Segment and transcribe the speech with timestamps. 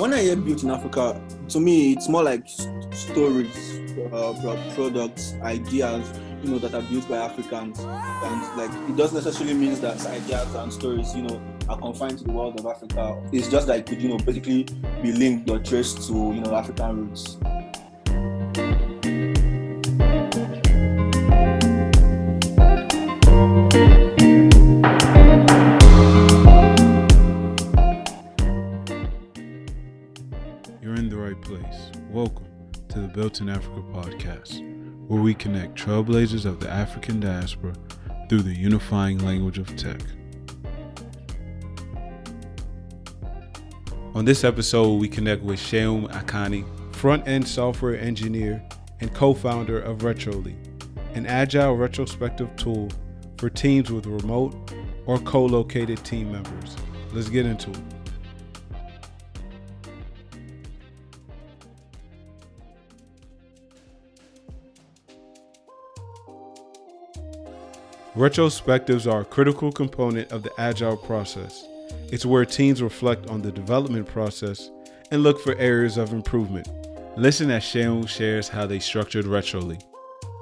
[0.00, 2.48] when I hear built in Africa, to me, it's more like
[2.94, 4.32] stories, uh,
[4.74, 6.10] products, ideas,
[6.42, 7.78] you know, that are built by Africans.
[7.80, 12.24] And like, it doesn't necessarily mean that ideas and stories, you know, are confined to
[12.24, 13.22] the world of Africa.
[13.30, 14.64] It's just like, could, you know, basically
[15.02, 17.36] be linked or traced to, you know, African roots.
[32.08, 32.46] Welcome
[32.88, 34.62] to the Built in Africa podcast,
[35.08, 37.74] where we connect trailblazers of the African diaspora
[38.30, 40.00] through the unifying language of tech.
[44.14, 46.64] On this episode, we connect with Sheum Akani,
[46.96, 48.66] front end software engineer
[49.00, 50.56] and co founder of Retroly,
[51.14, 52.88] an agile retrospective tool
[53.36, 54.72] for teams with remote
[55.04, 56.74] or co located team members.
[57.12, 57.99] Let's get into it.
[68.20, 71.64] Retrospectives are a critical component of the agile process.
[72.12, 74.70] It's where teams reflect on the development process
[75.10, 76.68] and look for areas of improvement.
[77.16, 79.82] Listen as Sheung shares how they structured Retroly.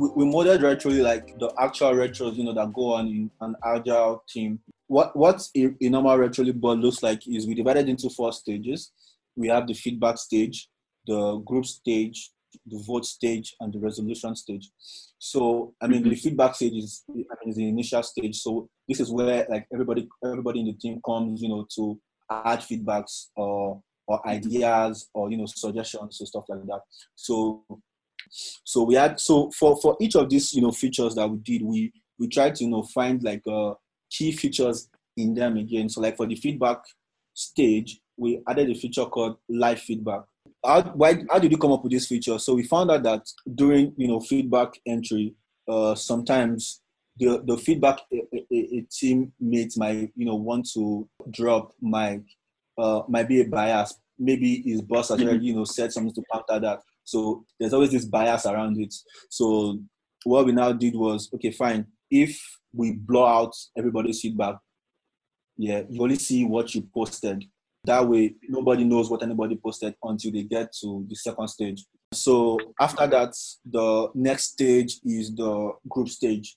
[0.00, 3.54] We, we modeled Retroly like the actual retros, you know, that go on in an
[3.64, 4.58] agile team.
[4.88, 8.90] What what a, a normal Retroly board looks like is we divided into four stages.
[9.36, 10.68] We have the feedback stage,
[11.06, 12.32] the group stage,
[12.66, 14.70] the vote stage and the resolution stage.
[15.18, 16.10] So I mean, mm-hmm.
[16.10, 18.36] the feedback stage is, I mean, is the initial stage.
[18.40, 21.98] So this is where like everybody everybody in the team comes, you know, to
[22.30, 26.80] add feedbacks or or ideas or you know suggestions and stuff like that.
[27.14, 27.64] So
[28.64, 31.62] so we had so for for each of these you know features that we did,
[31.62, 33.74] we we tried to you know find like uh,
[34.10, 35.88] key features in them again.
[35.88, 36.78] So like for the feedback
[37.34, 40.22] stage, we added a feature called live feedback
[40.64, 42.38] how, why, how did you come up with this feature?
[42.38, 45.34] So we found out that during you know feedback entry,
[45.68, 46.82] uh, sometimes
[47.16, 52.22] the the feedback a, a, a teammate might you know want to drop might
[52.78, 53.94] uh, might be a bias.
[54.18, 56.80] Maybe his boss has already you know said something to counter that.
[57.04, 58.94] So there's always this bias around it.
[59.30, 59.80] So
[60.24, 61.86] what we now did was okay, fine.
[62.10, 62.38] If
[62.72, 64.56] we blow out everybody's feedback,
[65.56, 67.44] yeah, you only see what you posted
[67.84, 71.84] that way, nobody knows what anybody posted until they get to the second stage.
[72.12, 76.56] So after that, the next stage is the group stage.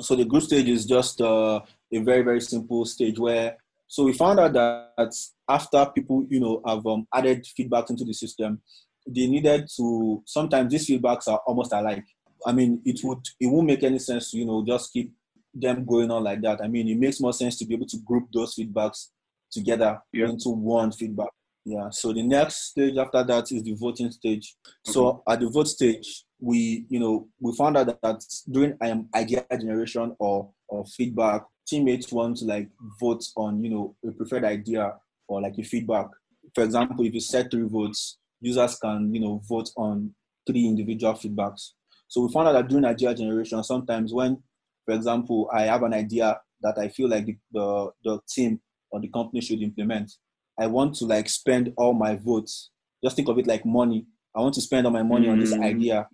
[0.00, 1.60] So the group stage is just uh,
[1.92, 3.56] a very very simple stage where.
[3.88, 5.14] So we found out that
[5.48, 8.62] after people, you know, have um, added feedback into the system,
[9.06, 10.22] they needed to.
[10.26, 12.04] Sometimes these feedbacks are almost alike.
[12.46, 15.12] I mean, it would it won't make any sense to you know just keep
[15.54, 16.60] them going on like that.
[16.62, 19.08] I mean, it makes more sense to be able to group those feedbacks
[19.52, 20.28] together yeah.
[20.28, 21.30] into one feedback.
[21.64, 21.90] Yeah.
[21.90, 24.56] So the next stage after that is the voting stage.
[24.84, 29.44] So at the vote stage, we you know we found out that during um, idea
[29.52, 32.68] generation or or feedback, teammates want to like
[32.98, 34.94] vote on you know a preferred idea
[35.28, 36.06] or like a feedback.
[36.54, 40.14] For example, if you set three votes, users can you know vote on
[40.46, 41.70] three individual feedbacks.
[42.08, 44.42] So we found out that during idea generation, sometimes when,
[44.84, 48.60] for example, I have an idea that I feel like the, the, the team
[48.92, 50.12] or the company should implement.
[50.58, 52.70] I want to like spend all my votes.
[53.02, 54.06] Just think of it like money.
[54.34, 55.32] I want to spend all my money mm.
[55.32, 55.64] on this mm.
[55.64, 56.08] idea.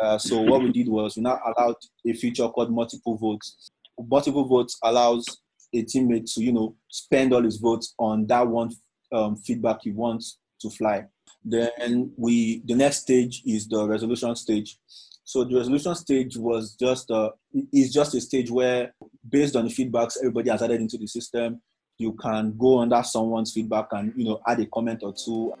[0.00, 1.76] Uh, so what we did was we now allowed
[2.06, 3.70] a feature called multiple votes.
[4.08, 5.24] Multiple votes allows
[5.72, 8.70] a teammate to you know spend all his votes on that one
[9.12, 11.04] um, feedback he wants to fly.
[11.44, 14.78] Then we the next stage is the resolution stage.
[15.24, 17.30] So the resolution stage was just uh,
[17.72, 18.94] is just a stage where
[19.28, 21.60] based on the feedbacks everybody has added into the system,
[21.98, 25.54] you can go under someone's feedback and you know add a comment or two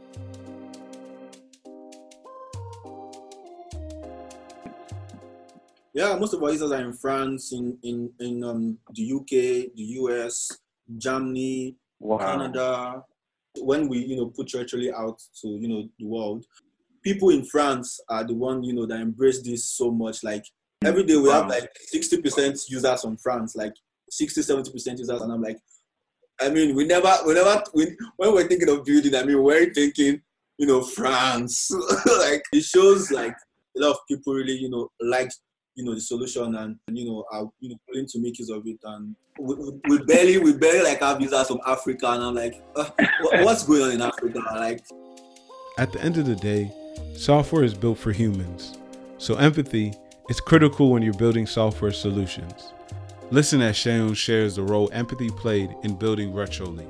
[5.92, 9.72] yeah most of our users are in france in in in um, the uk the
[9.76, 10.50] us
[10.98, 12.18] germany wow.
[12.18, 13.02] canada
[13.60, 16.44] when we you know put virtually out to you know the world
[17.02, 20.44] people in france are the one you know that embrace this so much like
[20.84, 21.42] every day we wow.
[21.42, 23.72] have like 60% users from france like
[24.10, 25.58] 60 70% users and i'm like
[26.40, 29.72] I mean, we never, we never, we, when we're thinking of building, I mean, we're
[29.72, 30.20] thinking,
[30.58, 31.70] you know, France.
[32.18, 33.34] like it shows like
[33.76, 35.30] a lot of people really, you know, like,
[35.76, 38.66] you know, the solution and, you know, are you know willing to make use of
[38.66, 38.78] it.
[38.84, 39.54] And we,
[39.88, 42.90] we barely, we barely like have users from Africa, and I'm like, uh,
[43.42, 44.40] what's going on in Africa?
[44.54, 44.84] Like,
[45.78, 46.72] at the end of the day,
[47.16, 48.78] software is built for humans,
[49.18, 49.92] so empathy
[50.30, 52.72] is critical when you're building software solutions.
[53.30, 56.86] Listen as Sheung shares the role empathy played in building Retroly.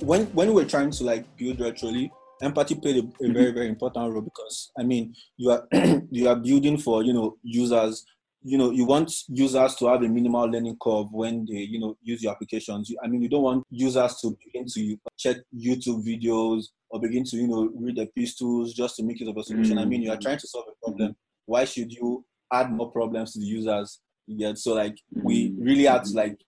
[0.00, 2.10] when when we're trying to like build retroly,
[2.42, 3.32] empathy played a, a mm-hmm.
[3.32, 5.66] very very important role because I mean you are
[6.10, 8.04] you are building for you know users.
[8.42, 11.94] You know you want users to have a minimal learning curve when they you know
[12.00, 12.90] use your applications.
[13.04, 17.36] I mean you don't want users to begin to check YouTube videos or begin to
[17.36, 19.76] you know read the epistles just to make use of a solution.
[19.76, 19.78] Mm-hmm.
[19.78, 21.14] I mean you are trying to solve a problem.
[21.44, 24.00] Why should you add more problems to the users?
[24.36, 25.56] Yeah, so like we mm.
[25.60, 26.38] really had to like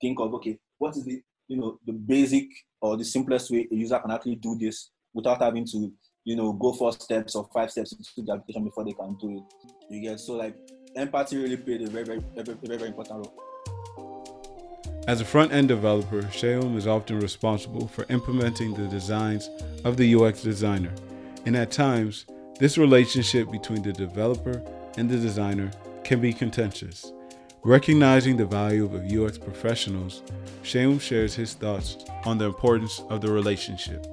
[0.00, 2.46] think of okay, what is the you know the basic
[2.80, 5.92] or the simplest way a user can actually do this without having to
[6.24, 9.36] you know go four steps or five steps into the application before they can do
[9.36, 9.42] it.
[9.90, 10.56] You get so like
[10.96, 13.44] empathy really played a very very very, very, very important role.
[15.06, 19.48] As a front end developer, Sheum is often responsible for implementing the designs
[19.84, 20.92] of the UX designer,
[21.46, 22.26] and at times,
[22.58, 24.62] this relationship between the developer
[24.96, 25.70] and the designer
[26.04, 27.12] can be contentious.
[27.64, 30.22] Recognizing the value of UX professionals,
[30.62, 34.06] Sheum shares his thoughts on the importance of the relationship.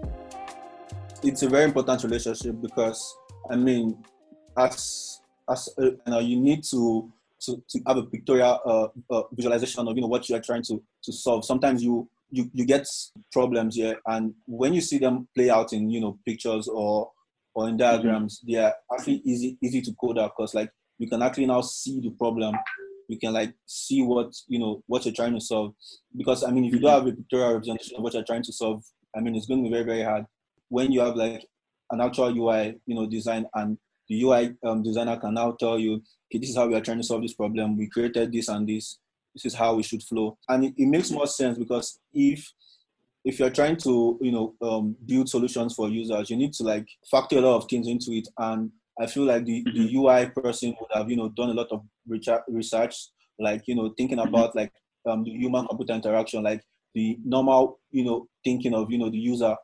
[1.24, 3.16] It's a very important relationship because,
[3.50, 4.04] I mean,
[4.58, 7.12] as as uh, you, know, you need to,
[7.42, 10.64] to, to have a pictorial uh, uh, visualization of you know what you are trying
[10.64, 11.46] to to solve.
[11.46, 12.88] Sometimes you you, you get
[13.32, 17.12] problems here, and when you see them play out in you know pictures or
[17.54, 18.54] or in diagrams, mm-hmm.
[18.54, 22.00] they are actually easy easy to code out because like you can actually now see
[22.00, 22.56] the problem
[23.08, 25.74] you can like see what you know what you're trying to solve.
[26.16, 28.54] Because I mean, if you don't have a pictorial representation of what you're trying to
[28.54, 28.84] solve,
[29.16, 30.26] I mean, it's going to be very very hard.
[30.70, 31.46] When you have like
[31.92, 35.96] an actual UI, you know, design and the UI um, designer can now tell you,
[35.96, 37.78] okay, this is how we are trying to solve this problem.
[37.78, 39.00] We created this and this.
[39.34, 42.54] This is how we should flow, and it, it makes more sense because if
[43.26, 46.88] if you're trying to you know um, build solutions for users, you need to like
[47.12, 49.78] factor a lot of things into it, and I feel like the, mm-hmm.
[49.78, 52.96] the UI person would have, you know, done a lot of research,
[53.40, 54.34] like, you know, thinking mm-hmm.
[54.34, 54.72] about like
[55.10, 56.62] um, the human computer interaction, like
[56.94, 59.56] the normal, you know, thinking of, you know, the user.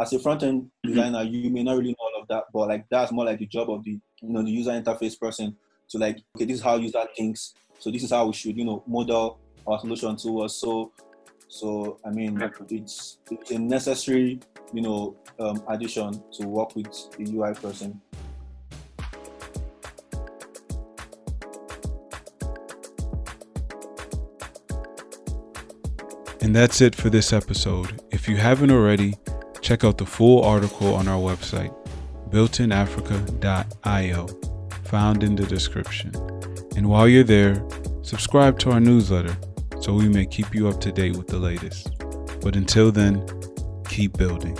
[0.00, 0.88] As a front end mm-hmm.
[0.88, 3.46] designer, you may not really know all of that, but like that's more like the
[3.46, 5.56] job of the, you know, the user interface person
[5.90, 7.54] to like, okay, this is how user thinks.
[7.78, 10.54] So this is how we should, you know, model our solution towards.
[10.54, 10.92] So,
[11.48, 12.40] so I mean,
[12.70, 14.40] it's it's a necessary,
[14.72, 18.00] you know, um, addition to work with the UI person.
[26.42, 28.02] And that's it for this episode.
[28.10, 29.14] If you haven't already,
[29.60, 31.72] check out the full article on our website,
[32.30, 34.26] builtinafrica.io,
[34.82, 36.12] found in the description.
[36.76, 37.64] And while you're there,
[38.02, 39.36] subscribe to our newsletter
[39.80, 41.96] so we may keep you up to date with the latest.
[42.40, 43.24] But until then,
[43.88, 44.58] keep building.